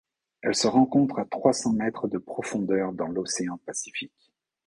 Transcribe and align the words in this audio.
Elle 0.41 0.55
se 0.55 0.65
rencontre 0.65 1.19
à 1.19 1.25
trois-cents 1.25 1.73
mètres 1.73 2.07
de 2.07 2.17
profondeur 2.17 2.91
dans 2.91 3.05
l'océan 3.09 3.59
Pacifique. 3.67 4.33